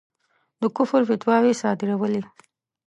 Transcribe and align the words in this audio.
د 0.61 0.63
کُفر 0.75 1.01
فتواوې 1.09 1.53
صادرولې. 1.61 2.21